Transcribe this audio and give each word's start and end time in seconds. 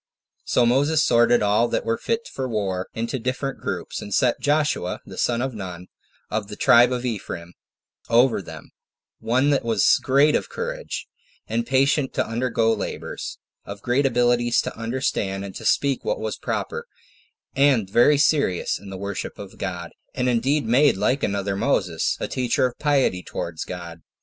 So 0.45 0.65
Moses 0.65 1.03
sorted 1.05 1.43
all 1.43 1.67
that 1.67 1.85
were 1.85 1.95
fit 1.95 2.27
for 2.27 2.49
war 2.49 2.87
into 2.95 3.19
different 3.19 3.61
troops, 3.61 4.01
and 4.01 4.11
set 4.11 4.39
Joshua, 4.41 4.99
the 5.05 5.15
son 5.15 5.43
of 5.43 5.53
Nun, 5.53 5.89
of 6.31 6.47
the 6.47 6.55
tribe 6.55 6.91
of 6.91 7.05
Ephraim, 7.05 7.53
over 8.09 8.41
them; 8.41 8.71
one 9.19 9.51
that 9.51 9.63
was 9.63 9.99
of 9.99 10.03
great 10.03 10.49
courage, 10.49 11.05
and 11.47 11.67
patient 11.67 12.15
to 12.15 12.25
undergo 12.25 12.73
labors; 12.73 13.37
of 13.63 13.83
great 13.83 14.07
abilities 14.07 14.59
to 14.61 14.75
understand, 14.75 15.45
and 15.45 15.53
to 15.53 15.65
speak 15.65 16.03
what 16.03 16.19
was 16.19 16.35
proper; 16.35 16.87
and 17.55 17.87
very 17.87 18.17
serious 18.17 18.79
in 18.79 18.89
the 18.89 18.97
worship 18.97 19.37
of 19.37 19.59
God; 19.59 19.91
and 20.15 20.27
indeed 20.27 20.65
made 20.65 20.97
like 20.97 21.21
another 21.21 21.55
Moses, 21.55 22.17
a 22.19 22.27
teacher 22.27 22.65
of 22.65 22.79
piety 22.79 23.21
towards 23.21 23.65
God. 23.65 24.01